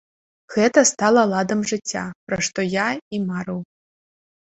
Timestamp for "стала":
0.91-1.27